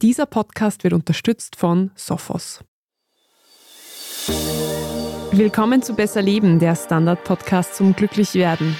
[0.00, 2.60] Dieser Podcast wird unterstützt von Sophos.
[5.32, 8.76] Willkommen zu Besser Leben, der Standard-Podcast zum Glücklichwerden.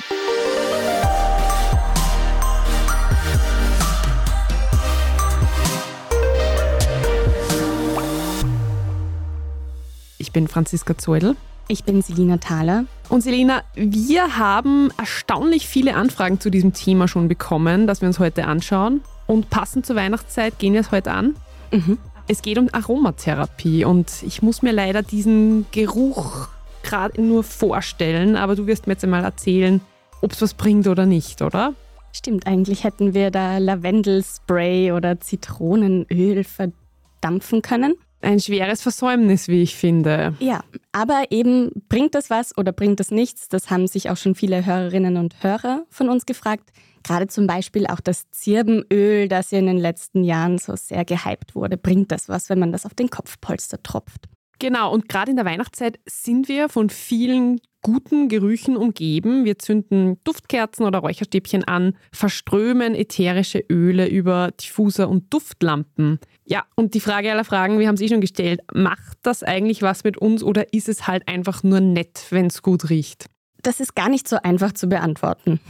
[10.19, 11.35] Ich bin Franziska Zeudel.
[11.67, 12.85] Ich bin Selina Thaler.
[13.09, 18.21] Und Selina, wir haben erstaunlich viele Anfragen zu diesem Thema schon bekommen, das wir uns
[18.21, 19.01] heute anschauen.
[19.29, 21.37] Und passend zur Weihnachtszeit gehen wir es heute an.
[21.71, 21.99] Mhm.
[22.27, 26.49] Es geht um Aromatherapie und ich muss mir leider diesen Geruch
[26.83, 29.81] gerade nur vorstellen, aber du wirst mir jetzt einmal erzählen,
[30.23, 31.75] ob es was bringt oder nicht, oder?
[32.13, 37.95] Stimmt, eigentlich hätten wir da Lavendelspray oder Zitronenöl verdampfen können.
[38.21, 40.35] Ein schweres Versäumnis, wie ich finde.
[40.41, 43.49] Ja, aber eben bringt das was oder bringt das nichts?
[43.49, 46.71] Das haben sich auch schon viele Hörerinnen und Hörer von uns gefragt.
[47.05, 51.55] Gerade zum Beispiel auch das Zirbenöl, das ja in den letzten Jahren so sehr gehypt
[51.55, 51.77] wurde.
[51.77, 54.29] Bringt das was, wenn man das auf den Kopfpolster tropft?
[54.59, 59.45] Genau, und gerade in der Weihnachtszeit sind wir von vielen guten Gerüchen umgeben.
[59.45, 66.19] Wir zünden Duftkerzen oder Räucherstäbchen an, verströmen ätherische Öle über Diffuser und Duftlampen.
[66.45, 70.03] Ja, und die Frage aller Fragen, wir haben sie schon gestellt, macht das eigentlich was
[70.03, 73.27] mit uns oder ist es halt einfach nur nett, wenn es gut riecht?
[73.63, 75.61] Das ist gar nicht so einfach zu beantworten.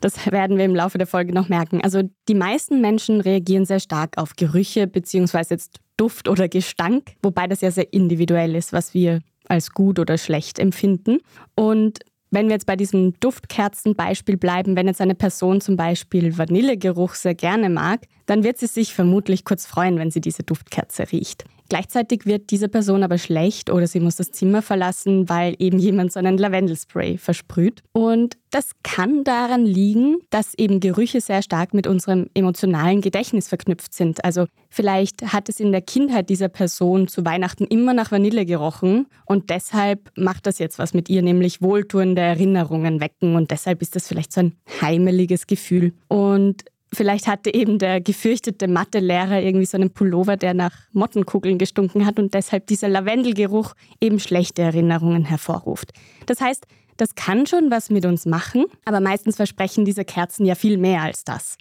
[0.00, 1.80] Das werden wir im Laufe der Folge noch merken.
[1.82, 7.46] Also die meisten Menschen reagieren sehr stark auf Gerüche beziehungsweise jetzt Duft oder Gestank, wobei
[7.46, 11.18] das ja sehr individuell ist, was wir als gut oder schlecht empfinden.
[11.54, 17.14] Und wenn wir jetzt bei diesem Duftkerzenbeispiel bleiben, wenn jetzt eine Person zum Beispiel Vanillegeruch
[17.14, 21.44] sehr gerne mag, dann wird sie sich vermutlich kurz freuen, wenn sie diese Duftkerze riecht.
[21.70, 26.12] Gleichzeitig wird diese Person aber schlecht oder sie muss das Zimmer verlassen, weil eben jemand
[26.12, 27.82] so einen Lavendelspray versprüht.
[27.92, 33.94] Und das kann daran liegen, dass eben Gerüche sehr stark mit unserem emotionalen Gedächtnis verknüpft
[33.94, 34.24] sind.
[34.24, 39.06] Also vielleicht hat es in der Kindheit dieser Person zu Weihnachten immer nach Vanille gerochen
[39.24, 43.96] und deshalb macht das jetzt was mit ihr, nämlich wohltuende Erinnerungen wecken und deshalb ist
[43.96, 45.94] das vielleicht so ein heimeliges Gefühl.
[46.08, 52.06] Und Vielleicht hatte eben der gefürchtete Mathelehrer irgendwie so einen Pullover, der nach Mottenkugeln gestunken
[52.06, 55.92] hat und deshalb dieser Lavendelgeruch eben schlechte Erinnerungen hervorruft.
[56.26, 56.66] Das heißt,
[56.96, 61.02] das kann schon was mit uns machen, aber meistens versprechen diese Kerzen ja viel mehr
[61.02, 61.56] als das.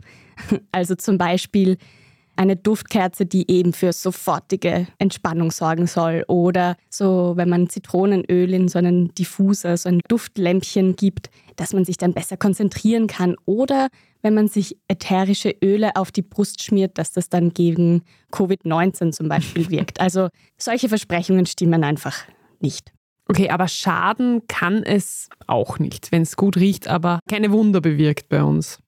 [0.71, 1.77] Also zum Beispiel
[2.35, 6.23] eine Duftkerze, die eben für sofortige Entspannung sorgen soll.
[6.27, 11.85] Oder so, wenn man Zitronenöl in so einen Diffuser, so ein Duftlämpchen gibt, dass man
[11.85, 13.35] sich dann besser konzentrieren kann.
[13.45, 13.89] Oder
[14.23, 18.01] wenn man sich ätherische Öle auf die Brust schmiert, dass das dann gegen
[18.31, 19.99] Covid-19 zum Beispiel wirkt.
[19.99, 22.23] Also solche Versprechungen stimmen einfach
[22.59, 22.91] nicht.
[23.27, 28.29] Okay, aber schaden kann es auch nicht, wenn es gut riecht, aber keine Wunder bewirkt
[28.29, 28.79] bei uns.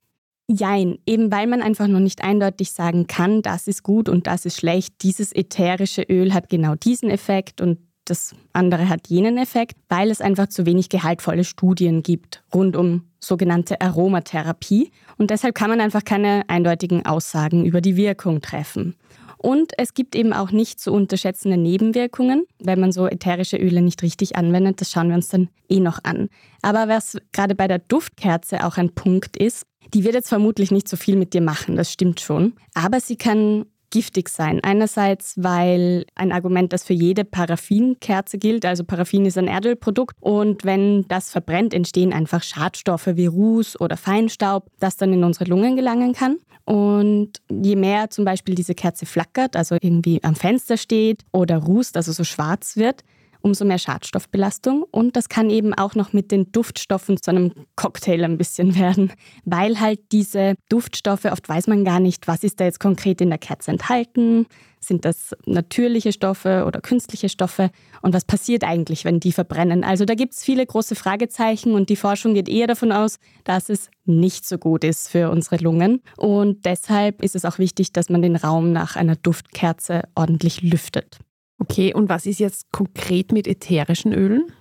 [0.47, 4.45] Jein, eben weil man einfach noch nicht eindeutig sagen kann, das ist gut und das
[4.45, 4.95] ist schlecht.
[5.01, 10.21] Dieses ätherische Öl hat genau diesen Effekt und das andere hat jenen Effekt, weil es
[10.21, 14.91] einfach zu wenig gehaltvolle Studien gibt rund um sogenannte Aromatherapie.
[15.17, 18.95] Und deshalb kann man einfach keine eindeutigen Aussagen über die Wirkung treffen.
[19.37, 24.01] Und es gibt eben auch nicht zu unterschätzende Nebenwirkungen, wenn man so ätherische Öle nicht
[24.01, 24.81] richtig anwendet.
[24.81, 26.29] Das schauen wir uns dann eh noch an.
[26.63, 30.87] Aber was gerade bei der Duftkerze auch ein Punkt ist, die wird jetzt vermutlich nicht
[30.87, 32.53] so viel mit dir machen, das stimmt schon.
[32.73, 34.59] Aber sie kann giftig sein.
[34.61, 38.65] Einerseits, weil ein Argument, das für jede Paraffinkerze gilt.
[38.65, 43.95] Also Paraffin ist ein Erdölprodukt und wenn das verbrennt, entstehen einfach Schadstoffe wie Ruß oder
[43.95, 46.39] Feinstaub, das dann in unsere Lungen gelangen kann.
[46.65, 51.95] Und je mehr zum Beispiel diese Kerze flackert, also irgendwie am Fenster steht oder rußt,
[51.95, 53.01] also so schwarz wird,
[53.45, 54.83] umso mehr Schadstoffbelastung.
[54.89, 59.13] Und das kann eben auch noch mit den Duftstoffen zu einem Cocktail ein bisschen werden,
[59.45, 63.29] weil halt diese Duftstoffe, oft weiß man gar nicht, was ist da jetzt konkret in
[63.29, 64.47] der Kerze enthalten.
[64.79, 67.69] Sind das natürliche Stoffe oder künstliche Stoffe?
[68.01, 69.83] Und was passiert eigentlich, wenn die verbrennen?
[69.83, 73.69] Also da gibt es viele große Fragezeichen und die Forschung geht eher davon aus, dass
[73.69, 76.01] es nicht so gut ist für unsere Lungen.
[76.17, 81.19] Und deshalb ist es auch wichtig, dass man den Raum nach einer Duftkerze ordentlich lüftet.
[81.57, 84.51] Okay, und was ist jetzt konkret mit ätherischen Ölen?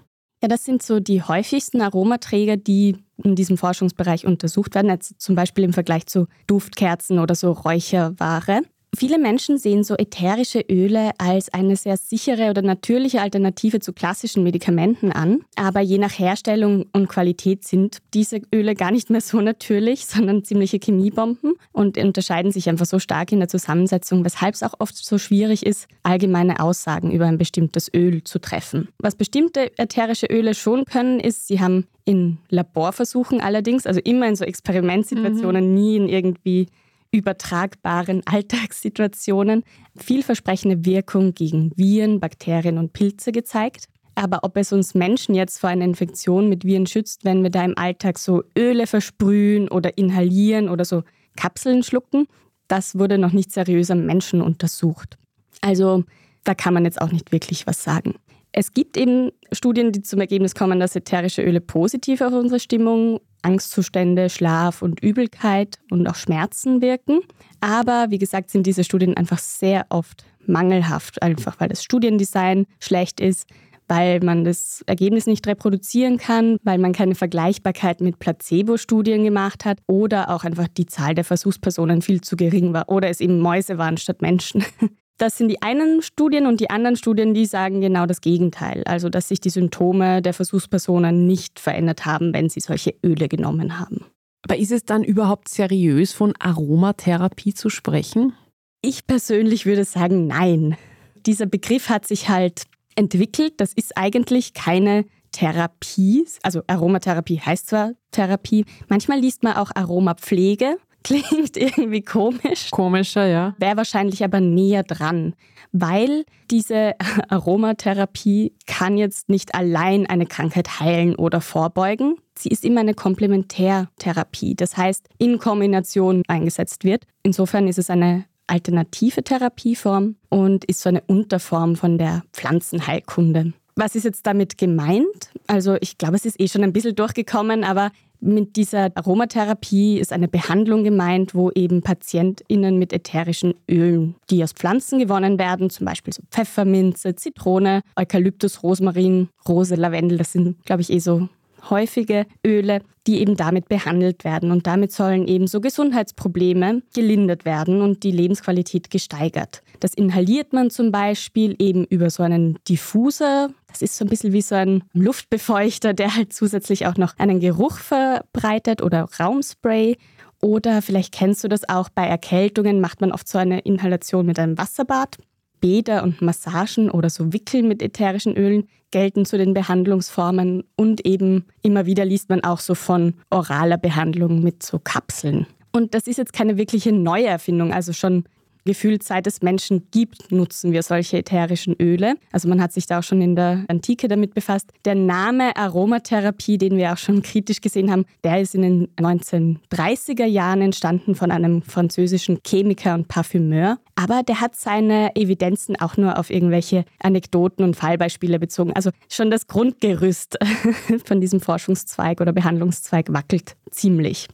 [0.43, 5.35] Ja, das sind so die häufigsten Aromaträger, die in diesem Forschungsbereich untersucht werden, jetzt zum
[5.35, 8.62] Beispiel im Vergleich zu Duftkerzen oder so Räucherware.
[8.96, 14.43] Viele Menschen sehen so ätherische Öle als eine sehr sichere oder natürliche Alternative zu klassischen
[14.43, 15.41] Medikamenten an.
[15.56, 20.44] Aber je nach Herstellung und Qualität sind diese Öle gar nicht mehr so natürlich, sondern
[20.44, 24.97] ziemliche Chemiebomben und unterscheiden sich einfach so stark in der Zusammensetzung, weshalb es auch oft
[24.97, 28.88] so schwierig ist, allgemeine Aussagen über ein bestimmtes Öl zu treffen.
[28.99, 34.37] Was bestimmte ätherische Öle schon können, ist, sie haben in Laborversuchen allerdings, also immer in
[34.37, 35.75] so Experimentsituationen, mhm.
[35.75, 36.67] nie in irgendwie
[37.14, 39.62] übertragbaren Alltagssituationen
[39.96, 43.87] vielversprechende Wirkung gegen Viren, Bakterien und Pilze gezeigt.
[44.16, 47.64] Aber ob es uns Menschen jetzt vor einer Infektion mit Viren schützt, wenn wir da
[47.64, 51.02] im Alltag so Öle versprühen oder inhalieren oder so
[51.37, 52.26] Kapseln schlucken,
[52.69, 55.16] das wurde noch nicht seriös am Menschen untersucht.
[55.61, 56.05] Also
[56.44, 58.14] da kann man jetzt auch nicht wirklich was sagen.
[58.52, 63.20] Es gibt eben Studien, die zum Ergebnis kommen, dass ätherische Öle positiv auf unsere Stimmung,
[63.44, 67.20] Angstzustände, Schlaf und Übelkeit und auch Schmerzen wirken.
[67.61, 73.20] Aber wie gesagt, sind diese Studien einfach sehr oft mangelhaft, einfach weil das Studiendesign schlecht
[73.20, 73.49] ist,
[73.88, 79.79] weil man das Ergebnis nicht reproduzieren kann, weil man keine Vergleichbarkeit mit Placebo-Studien gemacht hat
[79.87, 83.79] oder auch einfach die Zahl der Versuchspersonen viel zu gering war oder es eben Mäuse
[83.79, 84.64] waren statt Menschen.
[85.19, 88.82] Das sind die einen Studien und die anderen Studien, die sagen genau das Gegenteil.
[88.84, 93.78] Also, dass sich die Symptome der Versuchspersonen nicht verändert haben, wenn sie solche Öle genommen
[93.78, 94.06] haben.
[94.43, 98.34] Aber ist es dann überhaupt seriös, von Aromatherapie zu sprechen?
[98.82, 100.76] Ich persönlich würde sagen, nein.
[101.25, 102.64] Dieser Begriff hat sich halt
[102.96, 103.55] entwickelt.
[103.58, 106.26] Das ist eigentlich keine Therapie.
[106.43, 108.66] Also Aromatherapie heißt zwar Therapie.
[108.88, 110.76] Manchmal liest man auch Aromapflege.
[111.05, 112.71] Klingt irgendwie komisch.
[112.71, 113.55] Komischer, ja.
[113.59, 115.35] Wäre wahrscheinlich aber näher dran,
[115.71, 116.95] weil diese
[117.29, 122.17] Aromatherapie kann jetzt nicht allein eine Krankheit heilen oder vorbeugen.
[122.37, 127.05] Sie ist immer eine Komplementärtherapie, das heißt in Kombination eingesetzt wird.
[127.23, 133.53] Insofern ist es eine alternative Therapieform und ist so eine Unterform von der Pflanzenheilkunde.
[133.77, 135.31] Was ist jetzt damit gemeint?
[135.47, 137.91] Also ich glaube, es ist eh schon ein bisschen durchgekommen, aber
[138.25, 144.53] mit dieser Aromatherapie ist eine Behandlung gemeint, wo eben PatientInnen mit ätherischen Ölen, die aus
[144.53, 150.82] Pflanzen gewonnen werden, zum Beispiel so Pfefferminze, Zitrone, Eukalyptus, Rosmarin, Rose, Lavendel, das sind, glaube
[150.82, 151.29] ich, eh so
[151.71, 154.50] häufige Öle, die eben damit behandelt werden.
[154.50, 159.62] Und damit sollen eben so Gesundheitsprobleme gelindert werden und die Lebensqualität gesteigert.
[159.81, 163.50] Das inhaliert man zum Beispiel eben über so einen Diffuser.
[163.69, 167.41] Das ist so ein bisschen wie so ein Luftbefeuchter, der halt zusätzlich auch noch einen
[167.41, 169.97] Geruch verbreitet oder Raumspray.
[170.41, 174.38] Oder vielleicht kennst du das auch bei Erkältungen, macht man oft so eine Inhalation mit
[174.38, 175.17] einem Wasserbad.
[175.61, 181.47] Bäder und Massagen oder so Wickeln mit ätherischen Ölen gelten zu den Behandlungsformen und eben
[181.62, 185.47] immer wieder liest man auch so von oraler Behandlung mit so Kapseln.
[185.73, 188.25] Und das ist jetzt keine wirkliche Neuerfindung, also schon
[188.64, 192.14] gefühlt seit es Menschen gibt, nutzen wir solche ätherischen Öle.
[192.32, 194.72] Also man hat sich da auch schon in der Antike damit befasst.
[194.84, 200.25] Der Name Aromatherapie, den wir auch schon kritisch gesehen haben, der ist in den 1930er
[200.25, 203.78] Jahren entstanden von einem französischen Chemiker und Parfümeur.
[203.96, 208.72] Aber der hat seine Evidenzen auch nur auf irgendwelche Anekdoten und Fallbeispiele bezogen.
[208.72, 210.38] Also schon das Grundgerüst
[211.05, 214.28] von diesem Forschungszweig oder Behandlungszweig wackelt ziemlich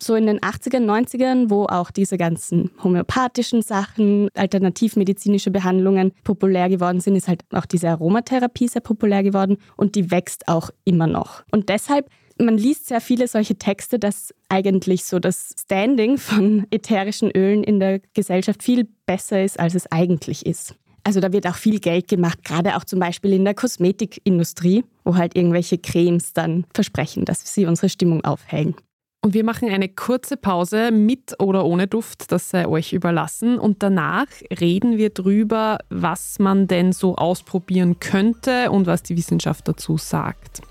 [0.00, 7.00] so in den 80ern, 90ern, wo auch diese ganzen homöopathischen Sachen, alternativmedizinische Behandlungen populär geworden
[7.00, 11.42] sind, ist halt auch diese Aromatherapie sehr populär geworden und die wächst auch immer noch.
[11.50, 12.08] Und deshalb
[12.40, 17.80] man liest sehr viele solche Texte, dass eigentlich so das Standing von ätherischen Ölen in
[17.80, 20.74] der Gesellschaft viel besser ist, als es eigentlich ist.
[21.04, 25.16] Also da wird auch viel Geld gemacht, gerade auch zum Beispiel in der Kosmetikindustrie, wo
[25.16, 28.74] halt irgendwelche Cremes dann versprechen, dass sie unsere Stimmung aufhellen.
[29.20, 33.58] Und wir machen eine kurze Pause mit oder ohne Duft, das sei euch überlassen.
[33.58, 34.26] Und danach
[34.60, 40.62] reden wir drüber, was man denn so ausprobieren könnte und was die Wissenschaft dazu sagt.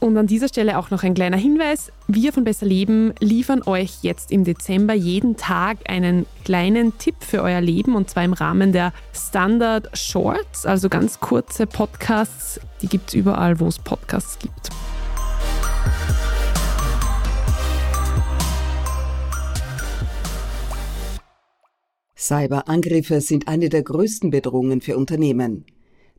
[0.00, 1.92] Und an dieser Stelle auch noch ein kleiner Hinweis.
[2.08, 7.40] Wir von Besser Leben liefern euch jetzt im Dezember jeden Tag einen kleinen Tipp für
[7.40, 12.58] euer Leben und zwar im Rahmen der Standard Shorts, also ganz kurze Podcasts.
[12.82, 14.70] Die gibt es überall, wo es Podcasts gibt.
[22.22, 25.64] Cyberangriffe sind eine der größten Bedrohungen für Unternehmen.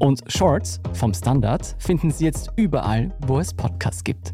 [0.00, 4.32] Und Shorts vom Standard finden Sie jetzt überall, wo es Podcasts gibt.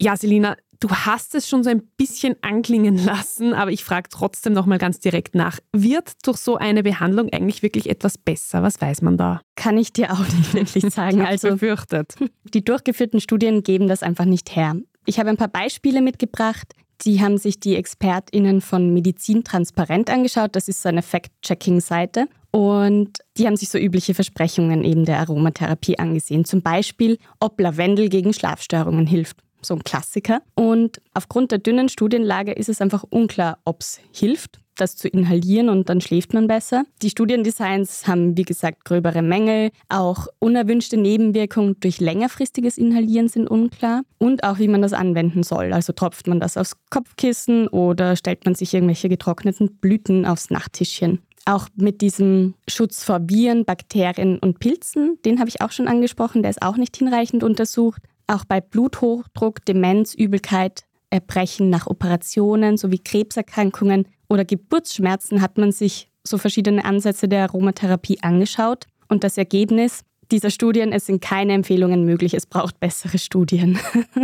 [0.00, 4.52] Ja, Selina, du hast es schon so ein bisschen anklingen lassen, aber ich frage trotzdem
[4.52, 5.58] nochmal ganz direkt nach.
[5.72, 8.62] Wird durch so eine Behandlung eigentlich wirklich etwas besser?
[8.62, 9.40] Was weiß man da?
[9.56, 11.22] Kann ich dir auch nicht wirklich sagen.
[11.22, 12.14] Also befürchtet.
[12.52, 14.76] die durchgeführten Studien geben das einfach nicht her.
[15.06, 16.74] Ich habe ein paar Beispiele mitgebracht.
[17.04, 20.56] Die haben sich die ExpertInnen von Medizin Transparent angeschaut.
[20.56, 22.28] Das ist so eine Fact-Checking-Seite.
[22.50, 26.44] Und die haben sich so übliche Versprechungen eben der Aromatherapie angesehen.
[26.44, 29.38] Zum Beispiel, ob Lavendel gegen Schlafstörungen hilft.
[29.60, 30.40] So ein Klassiker.
[30.54, 35.68] Und aufgrund der dünnen Studienlage ist es einfach unklar, ob es hilft, das zu inhalieren
[35.68, 36.84] und dann schläft man besser.
[37.02, 39.70] Die Studiendesigns haben, wie gesagt, gröbere Mängel.
[39.88, 44.02] Auch unerwünschte Nebenwirkungen durch längerfristiges Inhalieren sind unklar.
[44.18, 45.72] Und auch, wie man das anwenden soll.
[45.72, 51.20] Also tropft man das aufs Kopfkissen oder stellt man sich irgendwelche getrockneten Blüten aufs Nachttischchen.
[51.46, 56.42] Auch mit diesem Schutz vor Viren, Bakterien und Pilzen, den habe ich auch schon angesprochen,
[56.42, 58.02] der ist auch nicht hinreichend untersucht.
[58.26, 66.10] Auch bei Bluthochdruck, Demenz, Übelkeit, Erbrechen nach Operationen sowie Krebserkrankungen oder Geburtsschmerzen hat man sich
[66.26, 68.86] so verschiedene Ansätze der Aromatherapie angeschaut.
[69.08, 70.00] Und das Ergebnis
[70.30, 73.78] dieser Studien, es sind keine Empfehlungen möglich, es braucht bessere Studien.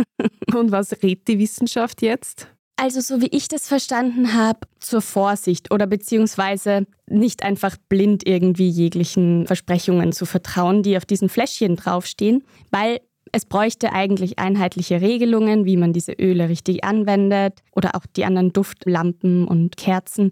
[0.53, 2.47] Und was rät die Wissenschaft jetzt?
[2.75, 8.69] Also so wie ich das verstanden habe, zur Vorsicht oder beziehungsweise nicht einfach blind irgendwie
[8.69, 12.99] jeglichen Versprechungen zu vertrauen, die auf diesen Fläschchen draufstehen, weil
[13.31, 18.53] es bräuchte eigentlich einheitliche Regelungen, wie man diese Öle richtig anwendet oder auch die anderen
[18.53, 20.31] Duftlampen und Kerzen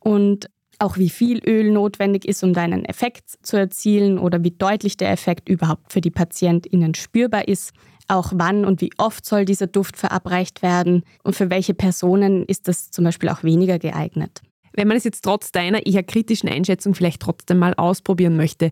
[0.00, 4.96] und auch wie viel Öl notwendig ist, um deinen Effekt zu erzielen oder wie deutlich
[4.96, 7.72] der Effekt überhaupt für die PatientInnen spürbar ist.
[8.08, 12.66] Auch wann und wie oft soll dieser Duft verabreicht werden und für welche Personen ist
[12.66, 14.40] das zum Beispiel auch weniger geeignet.
[14.72, 18.70] Wenn man es jetzt trotz deiner eher kritischen Einschätzung vielleicht trotzdem mal ausprobieren möchte,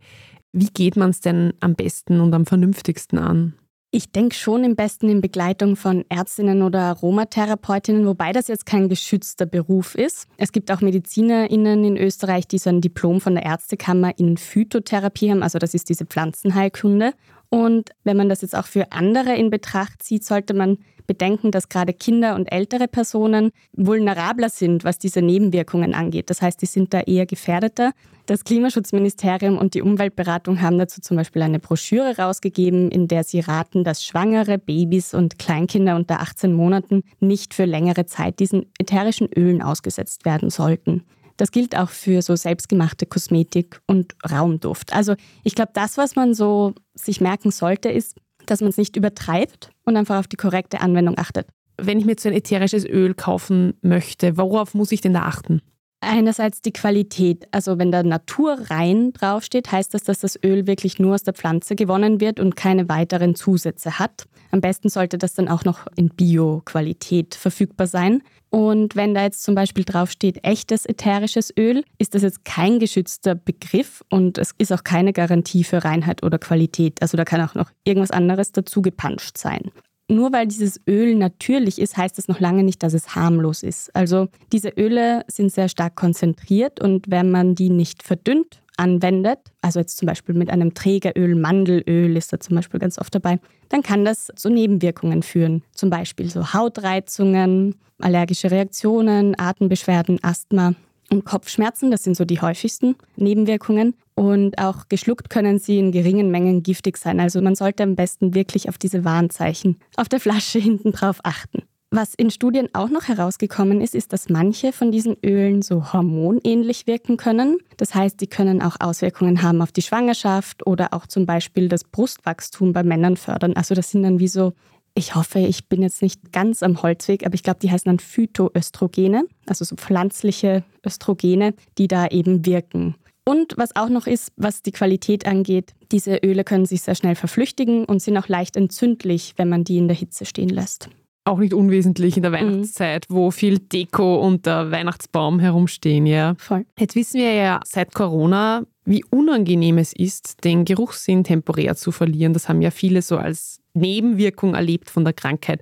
[0.53, 3.55] wie geht man es denn am besten und am vernünftigsten an?
[3.91, 8.91] Ich denke schon im besten in Begleitung von Ärztinnen oder Aromatherapeutinnen, wobei das jetzt kein
[8.91, 10.27] geschützter Beruf ist.
[10.37, 15.31] Es gibt auch MedizinerInnen in Österreich, die so ein Diplom von der Ärztekammer in Phytotherapie
[15.31, 17.15] haben, also das ist diese Pflanzenheilkunde.
[17.49, 20.77] Und wenn man das jetzt auch für andere in Betracht zieht, sollte man
[21.09, 26.31] bedenken, dass gerade Kinder und ältere Personen vulnerabler sind, was diese Nebenwirkungen angeht.
[26.31, 27.91] Das heißt, die sind da eher gefährdeter.
[28.27, 33.41] Das Klimaschutzministerium und die Umweltberatung haben dazu zum Beispiel eine Broschüre rausgegeben, in der sie
[33.41, 39.29] raten, dass Schwangere, Babys und Kleinkinder unter 18 Monaten nicht für längere Zeit diesen ätherischen
[39.35, 41.05] Ölen ausgesetzt werden sollten.
[41.39, 44.93] Das gilt auch für so selbstgemachte Kosmetik und Raumduft.
[44.93, 48.17] Also ich glaube, das, was man so sich merken sollte, ist,
[48.51, 51.49] dass man es nicht übertreibt und einfach auf die korrekte Anwendung achtet.
[51.77, 55.23] Wenn ich mir jetzt so ein ätherisches Öl kaufen möchte, worauf muss ich denn da
[55.23, 55.63] achten?
[56.01, 57.49] Einerseits die Qualität.
[57.51, 61.75] Also wenn da naturrein draufsteht, heißt das, dass das Öl wirklich nur aus der Pflanze
[61.75, 64.27] gewonnen wird und keine weiteren Zusätze hat.
[64.53, 68.23] Am besten sollte das dann auch noch in Bio-Qualität verfügbar sein.
[68.49, 73.35] Und wenn da jetzt zum Beispiel draufsteht echtes ätherisches Öl, ist das jetzt kein geschützter
[73.35, 77.03] Begriff und es ist auch keine Garantie für Reinheit oder Qualität.
[77.03, 79.73] Also da kann auch noch irgendwas anderes dazu gepanscht sein.
[80.11, 83.95] Nur weil dieses Öl natürlich ist, heißt das noch lange nicht, dass es harmlos ist.
[83.95, 89.81] Also diese Öle sind sehr stark konzentriert und wenn man die nicht verdünnt anwendet, also
[89.81, 93.39] jetzt zum Beispiel mit einem Trägeröl, Mandelöl ist da zum Beispiel ganz oft dabei,
[93.69, 95.63] dann kann das zu Nebenwirkungen führen.
[95.73, 100.75] Zum Beispiel so Hautreizungen, allergische Reaktionen, Atembeschwerden, Asthma
[101.11, 101.91] und Kopfschmerzen.
[101.91, 103.95] Das sind so die häufigsten Nebenwirkungen.
[104.19, 107.21] Und auch geschluckt können sie in geringen Mengen giftig sein.
[107.21, 111.63] Also man sollte am besten wirklich auf diese Warnzeichen auf der Flasche hinten drauf achten.
[111.93, 116.89] Was in Studien auch noch herausgekommen ist, ist, dass manche von diesen Ölen so hormonähnlich
[116.89, 117.59] wirken können.
[117.77, 121.85] Das heißt, die können auch Auswirkungen haben auf die Schwangerschaft oder auch zum Beispiel das
[121.85, 123.53] Brustwachstum bei Männern fördern.
[123.53, 124.53] Also das sind dann wie so,
[124.95, 128.01] ich hoffe, ich bin jetzt nicht ganz am Holzweg, aber ich glaube, die heißen dann
[128.01, 132.97] Phytoöstrogene, also so pflanzliche Östrogene, die da eben wirken.
[133.29, 137.15] Und was auch noch ist, was die Qualität angeht, diese Öle können sich sehr schnell
[137.15, 140.89] verflüchtigen und sind auch leicht entzündlich, wenn man die in der Hitze stehen lässt.
[141.25, 146.37] Auch nicht unwesentlich in der Weihnachtszeit, wo viel Deko und der Weihnachtsbaum herumstehen, ja.
[146.39, 146.65] Voll.
[146.79, 152.33] Jetzt wissen wir ja seit Corona, wie unangenehm es ist, den Geruchssinn temporär zu verlieren.
[152.33, 155.61] Das haben ja viele so als Nebenwirkung erlebt von der Krankheit.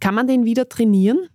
[0.00, 1.28] Kann man den wieder trainieren?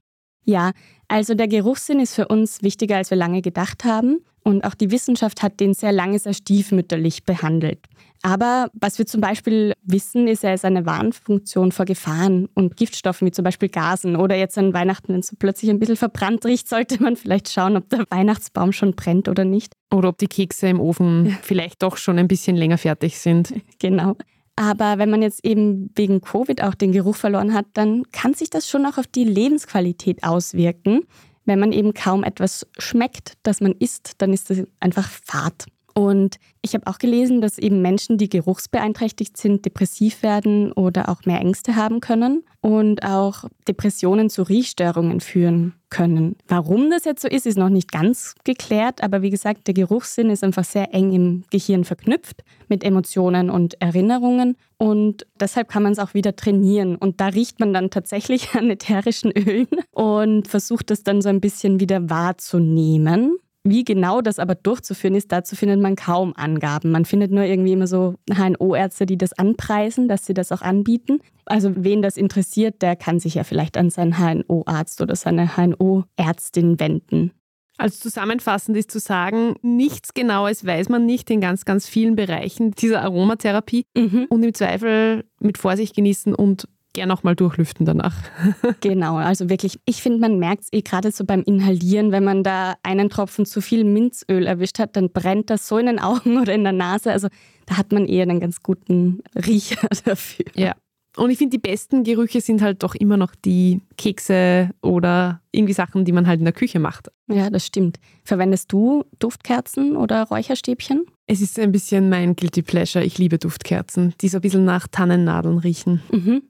[0.43, 0.71] Ja,
[1.11, 4.19] also der Geruchssinn ist für uns wichtiger, als wir lange gedacht haben.
[4.43, 7.79] Und auch die Wissenschaft hat den sehr lange sehr stiefmütterlich behandelt.
[8.23, 13.27] Aber was wir zum Beispiel wissen, ist, er ist eine Warnfunktion vor Gefahren und Giftstoffen
[13.27, 14.15] wie zum Beispiel Gasen.
[14.15, 17.49] Oder jetzt an Weihnachten, wenn es so plötzlich ein bisschen verbrannt riecht, sollte man vielleicht
[17.49, 19.73] schauen, ob der Weihnachtsbaum schon brennt oder nicht.
[19.91, 23.53] Oder ob die Kekse im Ofen vielleicht doch schon ein bisschen länger fertig sind.
[23.79, 24.15] Genau.
[24.61, 28.51] Aber wenn man jetzt eben wegen Covid auch den Geruch verloren hat, dann kann sich
[28.51, 30.99] das schon auch auf die Lebensqualität auswirken.
[31.45, 35.65] Wenn man eben kaum etwas schmeckt, das man isst, dann ist das einfach Fad.
[35.93, 41.25] Und ich habe auch gelesen, dass eben Menschen, die geruchsbeeinträchtigt sind, depressiv werden oder auch
[41.25, 46.37] mehr Ängste haben können und auch Depressionen zu Riechstörungen führen können.
[46.47, 50.29] Warum das jetzt so ist, ist noch nicht ganz geklärt, aber wie gesagt, der Geruchssinn
[50.29, 55.91] ist einfach sehr eng im Gehirn verknüpft mit Emotionen und Erinnerungen und deshalb kann man
[55.91, 60.91] es auch wieder trainieren und da riecht man dann tatsächlich an ätherischen Ölen und versucht
[60.91, 63.37] es dann so ein bisschen wieder wahrzunehmen.
[63.63, 66.89] Wie genau das aber durchzuführen ist, dazu findet man kaum Angaben.
[66.89, 71.19] Man findet nur irgendwie immer so HNO-Ärzte, die das anpreisen, dass sie das auch anbieten.
[71.45, 76.79] Also wen das interessiert, der kann sich ja vielleicht an seinen HNO-Arzt oder seine HNO-Ärztin
[76.79, 77.31] wenden.
[77.77, 82.71] Also zusammenfassend ist zu sagen, nichts Genaues weiß man nicht in ganz, ganz vielen Bereichen
[82.71, 84.27] dieser Aromatherapie mhm.
[84.29, 88.15] und im Zweifel mit Vorsicht genießen und gern nochmal durchlüften danach.
[88.81, 92.43] genau, also wirklich, ich finde, man merkt es eh gerade so beim Inhalieren, wenn man
[92.43, 96.37] da einen Tropfen zu viel Minzöl erwischt hat, dann brennt das so in den Augen
[96.41, 97.11] oder in der Nase.
[97.11, 97.27] Also
[97.65, 100.45] da hat man eher einen ganz guten Riecher dafür.
[100.55, 100.75] Ja.
[101.17, 105.73] Und ich finde, die besten Gerüche sind halt doch immer noch die Kekse oder irgendwie
[105.73, 107.11] Sachen, die man halt in der Küche macht.
[107.27, 107.99] Ja, das stimmt.
[108.23, 111.05] Verwendest du Duftkerzen oder Räucherstäbchen?
[111.27, 113.03] Es ist ein bisschen mein Guilty Pleasure.
[113.03, 116.01] Ich liebe Duftkerzen, die so ein bisschen nach Tannennadeln riechen.
[116.11, 116.43] Mhm.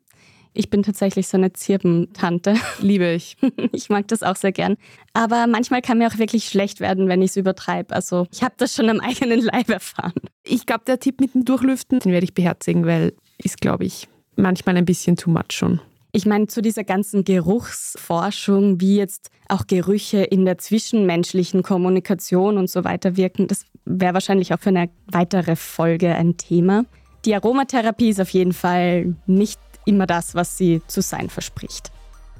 [0.53, 2.55] Ich bin tatsächlich so eine Zirpentante.
[2.79, 3.37] Liebe ich.
[3.73, 4.75] Ich mag das auch sehr gern.
[5.13, 7.95] Aber manchmal kann mir auch wirklich schlecht werden, wenn ich es übertreibe.
[7.95, 10.13] Also ich habe das schon am eigenen Leib erfahren.
[10.43, 14.07] Ich glaube, der Tipp mit dem Durchlüften, den werde ich beherzigen, weil ist, glaube ich,
[14.35, 15.79] manchmal ein bisschen too much schon.
[16.11, 22.69] Ich meine, zu dieser ganzen Geruchsforschung, wie jetzt auch Gerüche in der zwischenmenschlichen Kommunikation und
[22.69, 26.85] so weiter wirken, das wäre wahrscheinlich auch für eine weitere Folge ein Thema.
[27.23, 31.91] Die Aromatherapie ist auf jeden Fall nicht immer das, was sie zu sein verspricht.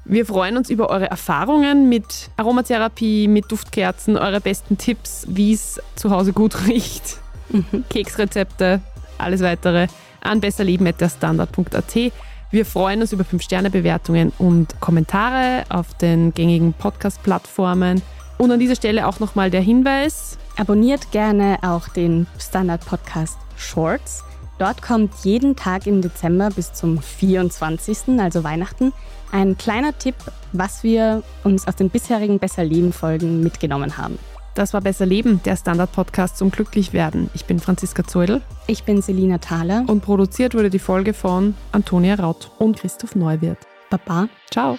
[0.04, 5.80] Wir freuen uns über eure Erfahrungen mit Aromatherapie, mit Duftkerzen, eure besten Tipps, wie es
[5.96, 7.86] zu Hause gut riecht, mhm.
[7.90, 8.82] Keksrezepte,
[9.18, 9.88] alles weitere
[10.22, 12.12] an besserleben.derstandard.at.
[12.52, 18.02] Wir freuen uns über 5-Sterne-Bewertungen und Kommentare auf den gängigen Podcast-Plattformen.
[18.38, 20.38] Und an dieser Stelle auch nochmal der Hinweis.
[20.58, 24.24] Abonniert gerne auch den Standard-Podcast Shorts.
[24.62, 28.93] Dort kommt jeden Tag im Dezember bis zum 24., also Weihnachten,
[29.32, 30.13] ein kleiner Tipp,
[30.54, 34.19] was wir uns aus den bisherigen Besser Leben Folgen mitgenommen haben.
[34.54, 37.32] Das war Besser Leben, der Standard-Podcast zum Glücklichwerden.
[37.34, 38.43] Ich bin Franziska Zeudel.
[38.67, 39.84] Ich bin Selina Thaler.
[39.88, 43.65] Und produziert wurde die Folge von Antonia Raut und Christoph Neuwirth.
[43.89, 44.30] Baba.
[44.52, 44.78] Ciao.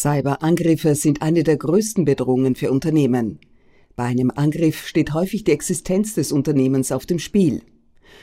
[0.00, 3.38] Cyberangriffe sind eine der größten Bedrohungen für Unternehmen.
[3.96, 7.60] Bei einem Angriff steht häufig die Existenz des Unternehmens auf dem Spiel.